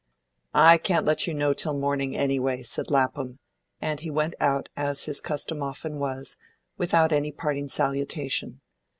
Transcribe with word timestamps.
"I 0.55 0.79
can't 0.79 1.05
let 1.05 1.27
you 1.27 1.33
know 1.35 1.53
till 1.53 1.77
morning, 1.77 2.17
anyway," 2.17 2.63
said 2.63 2.89
Lapham, 2.89 3.37
and 3.79 3.99
he 3.99 4.09
went 4.09 4.33
out, 4.39 4.67
as 4.75 5.05
his 5.05 5.21
custom 5.21 5.61
often 5.61 5.99
was, 5.99 6.37
without 6.75 7.11
any 7.11 7.31
parting 7.31 7.67
salutation. 7.67 8.61